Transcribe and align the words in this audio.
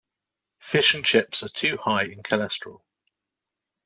Fish 0.59 0.95
and 0.95 1.05
chips 1.05 1.43
are 1.43 1.49
too 1.49 1.77
high 1.77 2.05
in 2.05 2.23
cholesterol. 2.23 2.81